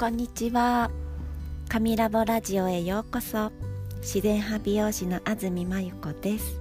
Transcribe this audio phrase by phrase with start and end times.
[0.00, 0.90] こんにちは。
[1.68, 3.52] 神ラボラジオへようこそ。
[4.00, 6.58] 自然派美容師の安住真由子です。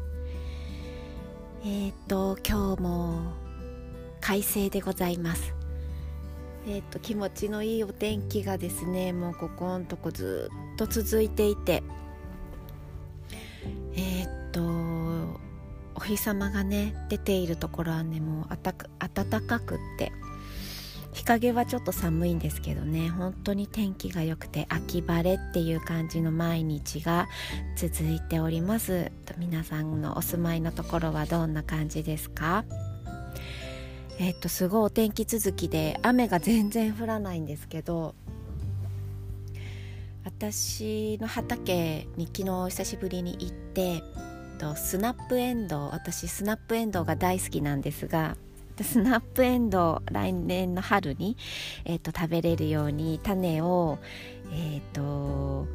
[1.64, 3.32] えっ、ー、と今日も
[4.20, 5.54] 快晴でございます。
[6.68, 11.82] えっ、ー、と気持ちのいいお天気がですねもうここんとこずっと続いていて。
[13.96, 15.40] えっ、ー、と
[15.96, 20.12] お日様がね出ているところはねもう暖かくって。
[21.30, 23.10] 陰はちょっと寒いんですけどね。
[23.10, 27.28] 本当に天気が良くて秋晴れっていう感じの毎日が
[27.76, 29.12] 続いております。
[29.38, 32.66] 皆さんのお住まいのところはどんな感じですか？
[34.18, 38.16] えっとすごいお天気続きで雨が全然降らないんですけど
[40.26, 44.04] 私の畑に昨日久しぶりに行って
[44.76, 48.36] スナップエンドウ私スナップエンドウが大好きなんですが
[48.84, 51.38] スナップエンドウ来年の春に、
[51.86, 54.00] えーと、食べれるように種を、
[54.52, 55.68] えーと、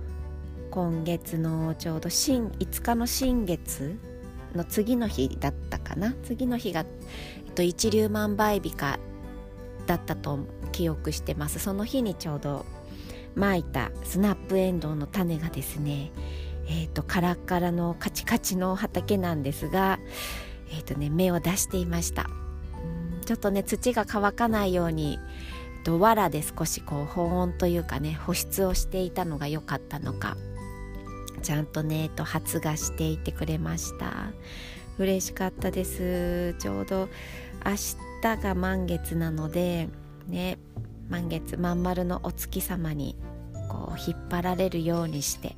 [0.70, 3.98] 今月のちょうど新5日の新月
[4.55, 6.14] の次の日だったかな？
[6.23, 6.81] 次の日が、
[7.47, 8.98] えーと、一粒万倍日か
[9.86, 10.39] だったと
[10.73, 11.59] 記憶してます。
[11.59, 12.64] その日にちょうど
[13.34, 16.12] まいたスナップエンドウの種がですね
[16.67, 19.98] えーと、カラッカラのカチカチの畑なんですが、
[20.70, 22.31] えーとね、芽を出していました。
[23.25, 25.19] ちょっとね土が乾かないように
[25.84, 30.36] と藁で少しこう保温というかね保湿をしていたのが良かったのか
[31.42, 34.33] ちゃんとねと発芽していてくれました。
[34.97, 36.55] 嬉しかったです。
[36.58, 37.08] ちょうど
[37.67, 37.72] 明
[38.22, 39.89] 日が満月なので
[40.28, 40.58] ね
[41.08, 43.17] 満月まん丸のお月様に
[43.69, 45.56] こう引っ張られるようにして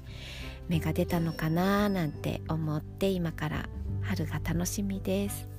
[0.69, 3.69] 芽が出たのかななんて思って今から
[4.03, 5.56] 春が楽しみです。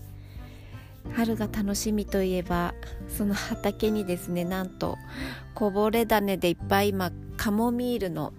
[1.14, 2.73] 春が楽しみといえば
[3.08, 4.98] その畑にですねなんと
[5.56, 8.34] こぼれ種でいっぱい今カモミールの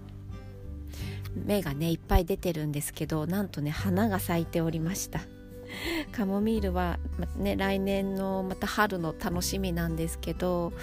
[1.35, 5.21] 芽がねいっぱい出てるんですけどなんとね花が咲いておりました。
[6.11, 6.97] カモミールは、
[7.37, 10.73] ね、来年のまた春の楽しみなんですけど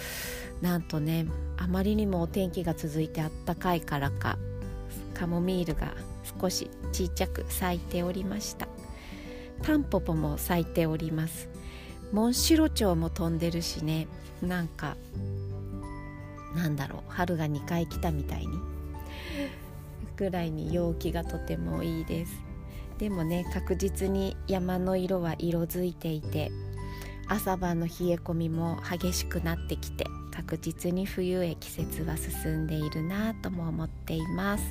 [0.62, 1.26] なんとね
[1.56, 4.38] あまりにもお天気が続いてあったかいからか
[5.12, 5.94] カモミールが
[6.40, 8.68] 少しちっちゃく咲いておりました。
[9.62, 11.48] タンポポも咲いております。
[12.16, 14.08] モンシロチョウも飛んでるしね。
[14.40, 14.96] なんか
[16.54, 17.02] なんだろう。
[17.08, 18.58] 春が2回来たみたいに。
[20.16, 22.32] ぐらいに陽気がとてもいいです。
[22.96, 26.50] でもね確実に山の色は色づいていて
[27.28, 34.64] 朝晩の冷え込みも激しくなってきて確実に冬へ季節は進んでいるなとも思っています。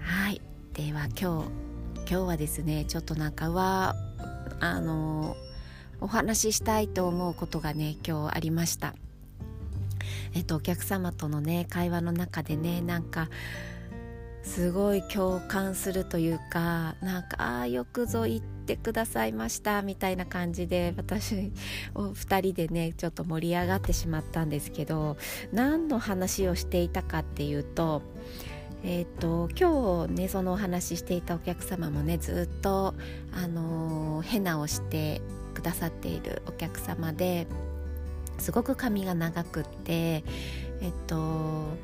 [0.00, 0.40] はい。
[0.72, 1.50] では今日
[1.98, 3.94] 今日はですねちょっとなんかは
[4.60, 5.36] あの
[6.00, 8.94] お話ししたいと思うことがね今日ありました。
[10.34, 13.28] えっとお客様とのね会話の中でねなんか
[14.42, 21.52] すごい共感するというかなんかああよくぞ言ってくださいましたみたいな感じで私
[21.94, 25.16] お二人でねちょっと盛り上がってしまったんですけど
[25.52, 28.02] 何の話をしていたかっていうと
[28.86, 32.94] えーと、今日ねそのお話ししていたお客様もねずっと、
[33.32, 35.22] あのー、ヘナをして
[35.64, 37.48] ださっているお客様で
[38.38, 40.24] すごく髪が長くって
[40.80, 41.76] えっと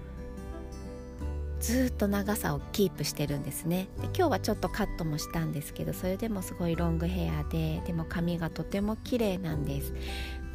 [1.60, 3.88] ずっと長さをキープしてるんですね。
[3.98, 9.92] で今日はちょっとカットもしたんですけどそれでもすごいロングヘアででも髪がとても綺麗なんです。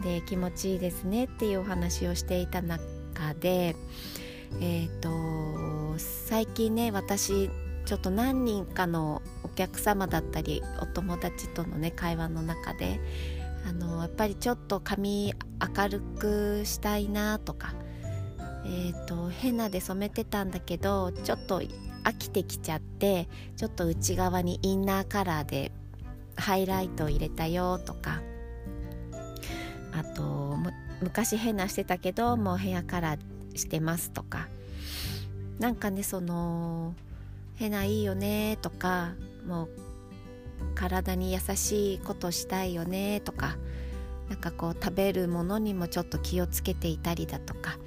[0.04, 3.76] で気持ちいいですねっていうお話をしていた中で
[4.60, 7.50] えっ、ー、と最近ね私
[7.86, 13.00] ちょっと何人かのお客様だったりお友達とのね会話の中で
[13.68, 15.34] あのやっぱりちょっと髪
[15.76, 17.74] 明るくしたいなとか
[18.68, 21.62] えーと、変なで染めてたんだけどちょっと
[22.04, 25.72] 飽きてきちゃってちょっと内側にインナーカラーで
[26.36, 28.22] ハイライトを入れたよとか
[29.92, 30.58] あと
[31.02, 34.48] 昔変なしてたけどもうヘアカラーしてますとか
[35.60, 36.96] なんかねその
[37.56, 39.14] ヘナいいよねとか
[39.46, 39.70] もう
[40.76, 43.58] 体に優しいことしたいよねとか
[44.30, 47.78] なんかこう食べるものにもちょっと気をつけていたりだとか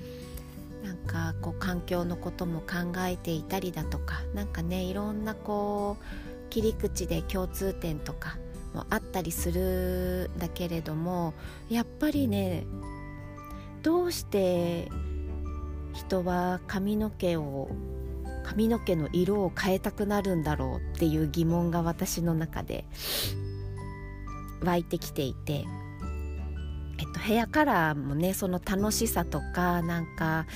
[0.83, 8.39] なんかこう環境のことも考えていたりだとかなんかねいろんなこう切り口で共通点とか
[8.73, 11.35] もあったりするんだけれども
[11.69, 12.65] やっぱりね
[13.83, 14.89] どうして
[15.93, 17.71] 人は髪の毛を
[18.49, 22.87] 髪の毛の色を変えたくなるんだろうっていう疑問が私の中で
[24.63, 25.67] 湧いてきていて、
[26.99, 30.47] えっと、ヘアカラーもねその楽しさとかなんか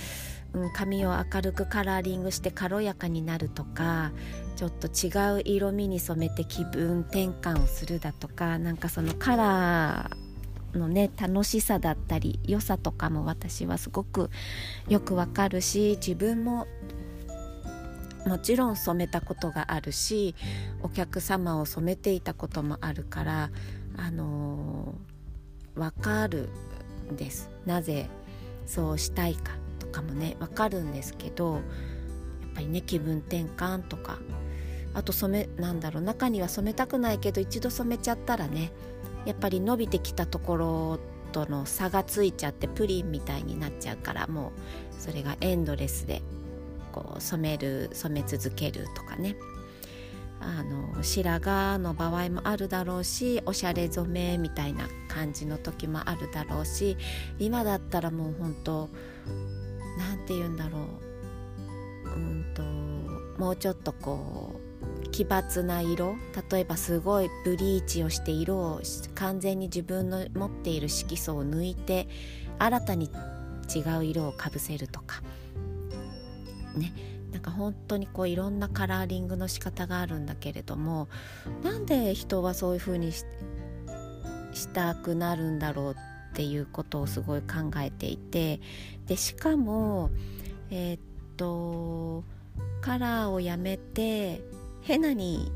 [0.55, 4.13] うん、髪を明るくカラーリングして軽やかになるとか
[4.55, 5.09] ちょっと違
[5.39, 14.29] う色味に染めて気分転換をするだとかなんかそのカラーのね楽しさだったり良さとかも私はすごく
[14.89, 16.67] よくわかるし自分も
[18.27, 20.35] もちろん染めたことがあるし
[20.83, 23.51] お客様を染めていたこともあるから
[23.97, 26.49] あのー、かる
[27.11, 27.51] んです。
[27.67, 28.09] なぜ
[28.67, 31.63] そうしたいかとかもね分かるんですけどやっ
[32.55, 34.19] ぱりね気分転換とか
[34.95, 38.73] あと染めなんだろう中には染めたくないけど一度染めちゃったらね
[39.25, 40.99] やっぱり伸びてきたところ
[41.33, 46.23] との差がついちゃってプリンみたいになっちゃうからもうそれがエンドレスで
[46.93, 49.37] こう染める染め続けるとかね。
[50.45, 56.97] あの白髪の場合もあるだろうしおしゃれ染めみたいな感じの時もあるだろうし
[57.39, 58.89] 今だったらもう本当
[59.97, 62.09] 何て言うんだろう。
[62.09, 62.63] うんと
[63.41, 64.61] もうちょっとこ
[65.05, 66.17] う奇抜な色
[66.51, 68.81] 例えばすごいブリーチをして色を
[69.15, 72.09] 完全に自分の持っている色素を抜いて
[72.59, 73.11] 新たに
[73.75, 75.23] 違う色をかぶせるとか。
[76.73, 76.93] ね
[77.33, 81.09] なんか本当にこういろんなカラーリングの仕方があるんだけれども
[81.63, 83.25] なんで人はそういう風にし
[84.69, 85.97] たくなるんだろう
[86.33, 88.61] っていうことをすごい考えていて
[89.07, 90.11] でしかも
[90.71, 91.01] えー、っ
[91.37, 92.25] と
[92.83, 94.43] カラーをやめて
[94.83, 95.51] ヘナに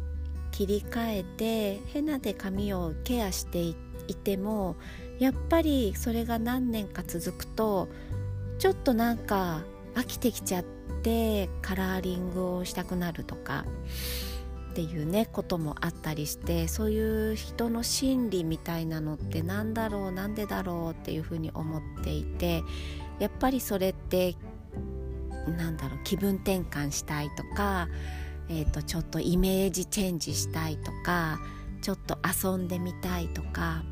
[0.53, 3.75] 切り替えてヘナで髪をケアしてい
[4.15, 4.77] ても
[5.19, 7.89] やっぱりそれが何年か続くと
[8.59, 9.65] ちょっとなんか
[9.95, 10.76] 飽きてきちゃって
[11.67, 13.65] カラーリングをしたくなるとか
[14.71, 22.63] っていうねこともあったりしてそういう人の心理みたいなのって何だろうなんでだろうっていうふうに思っていて
[23.19, 24.37] やっぱりそれって
[25.59, 27.89] なんだろう気分転換したいとか、
[28.49, 31.41] えーと、ちょっとイメージチェンジしたいとか
[31.83, 33.83] ちょっと遊んでみたいとか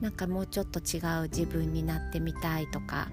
[0.00, 3.08] なんかもうちょっと違う自分になってみたいとか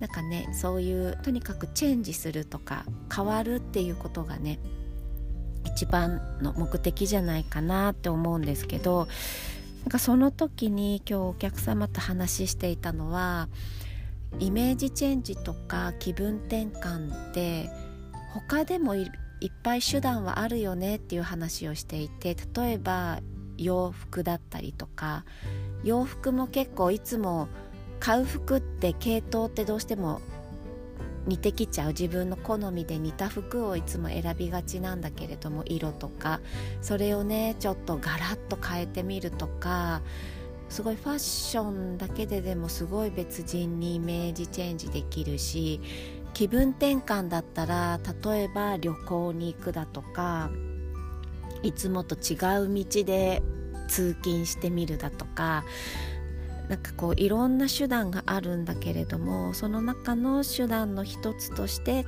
[0.00, 4.58] なんかねそういうとにかくチェンジするとか変わるっていうことがね
[5.66, 9.08] 一番の目的じゃないかなって思うんですけど
[9.82, 13.48] なんかその時に今日お客様と話していたのは
[14.38, 17.70] イメージチェンジとか気分転換って
[18.32, 19.08] 他でもいっ
[19.62, 23.20] ぱい手段はあるよねっていう話をしていて例えば
[23.56, 25.24] 洋服だったりとか
[25.82, 27.48] 洋服も結構いつも
[28.00, 30.20] 買う服って系統ってどうしても
[31.26, 36.40] 似てきちゃう自分の好みで似た服をいつも選びがちなんだけれども色とか
[36.80, 40.02] それをねちょっとガラッと変えてみるとか
[40.70, 45.80] すごいファッションだけででもすごい別人にイメージチェンジできるし
[46.32, 50.50] 気分転換だったら例えば旅行に行くだとか
[51.62, 53.42] いつもと違う道で
[53.88, 55.64] 通勤してみるだとか
[56.70, 62.06] なんかこういろんな手段があるんだけれどもその中の手段の一つとして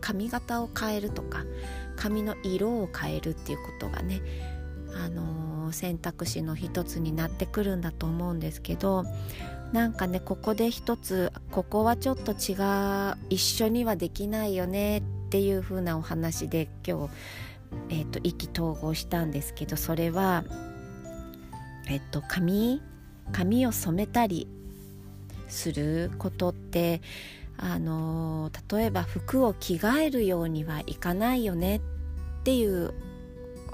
[0.00, 1.44] 髪型を変えるとか
[1.96, 4.22] 髪の色を変えるっていうことがね、
[4.94, 9.04] あのー、選択肢の一つになってくるんだと思うんですけど
[9.72, 17.14] なんかねここで一つここはちょっと違う一緒にはできないよねっていう風なお話で今日、
[17.88, 20.44] えーと、意気投合したんですけどそれは
[21.88, 22.80] えっ、と髪
[23.32, 24.48] 髪を染めたり
[25.48, 27.00] することって
[27.56, 31.80] あの例えば服を着替えるようにはいかないよねっ
[32.44, 32.94] ていう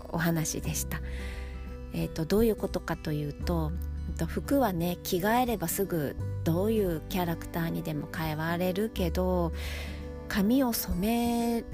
[0.08, 1.00] お話でした。
[1.92, 3.72] えーと、どういうことかというと
[4.26, 9.52] 服はね着替えればすぐどういうキャラクターにでも変えられるけど
[10.28, 11.64] 髪を染め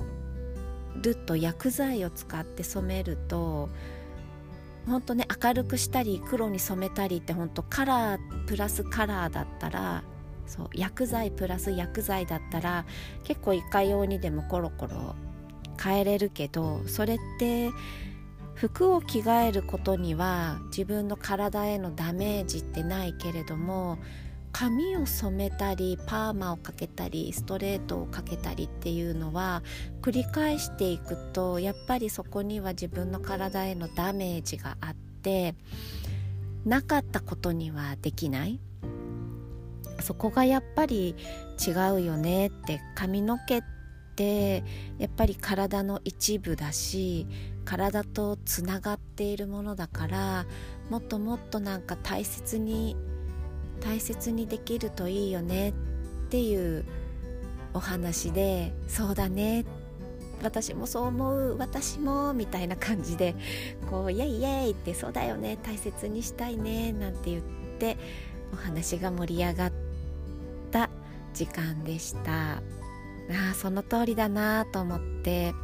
[1.01, 3.69] ると薬剤を使って染めると
[4.87, 10.03] 本当ね明るくしたり黒に染めたりって本当カラープラスカラーだったら
[10.47, 12.85] そう薬剤プラス薬剤だったら
[13.25, 15.15] 結構いかようにでもコロコロ
[15.83, 17.71] 変えれるけどそれって
[18.55, 23.99] 服を着替えることには自分の体へのダメージってないけれども
[24.63, 29.65] 髪を染めたりパーマをかけたりストレートをかけたりっていうのは
[30.03, 35.57] 繰り返していくとやっぱりそこには自分の体へのダメージがあって
[36.65, 38.61] なかったことにはできない。
[39.99, 41.17] そこがやっぱり
[41.61, 43.63] 違うよねって髪の毛っ
[44.15, 44.63] て
[44.99, 47.27] やっぱり体の一部だし
[47.65, 50.47] 体とつながっているものだから
[50.89, 52.97] もっともっとなんか大切に
[53.85, 55.73] 大切にできるといいよねっ
[56.31, 56.85] ていう
[57.75, 59.65] お話で「そうだね」
[60.43, 63.37] 私もそう思う私もみたいな感じで
[63.89, 67.43] こうイエイイエイってそうだよね大切にしたいねなんて言っ
[67.79, 67.97] て
[68.53, 69.73] お話が盛り上がっ
[70.73, 70.91] た
[71.33, 72.63] 時間でした。
[73.31, 75.55] あその通りだなと思って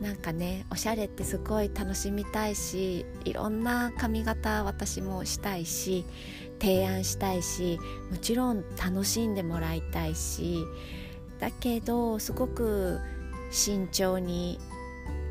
[0.00, 6.04] なんかねおしゃれってすごい楽しみたいしいろんな髪型私もしたいし
[6.64, 7.78] 提案したいし
[8.10, 10.64] もちろん楽しんでもらいたいし
[11.38, 12.98] だけどすごく
[13.50, 14.58] 慎重に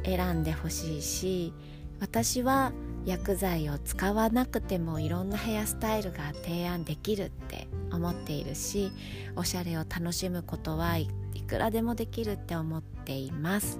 [0.05, 1.51] 選んでほしいし
[1.99, 2.71] 私は
[3.05, 8.91] 薬剤を使わなくてもいろんなヘアスタイルが提案できるって思っているし
[9.35, 11.07] おしゃれを楽しむことはい
[11.47, 13.79] くらでもできるって思っています。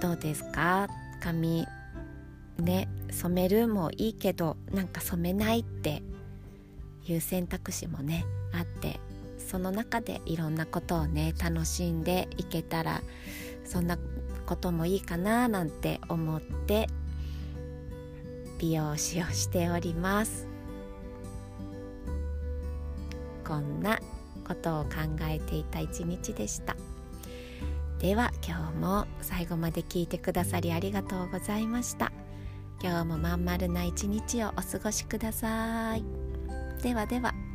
[0.00, 0.88] どうですか？
[1.20, 1.66] 髪。
[2.58, 2.88] ね。
[3.10, 6.02] 染めるもいいけどなんか染めないって
[7.06, 9.00] いう選択肢もねあって
[9.38, 13.02] その中でいろんなことをね楽しんでいけたら
[13.64, 13.98] そんな
[14.46, 16.88] こともいいかななんて思って
[18.58, 20.48] 美容師をしております。
[23.46, 23.98] こんな
[24.46, 24.90] ことを考
[25.22, 26.76] えていた一日でした。
[27.98, 32.12] では今日も最後まで聞いてくださりありがとうございました。
[32.80, 36.04] 今日もまん丸な一日をお過ごしください。
[36.82, 37.47] ではでは。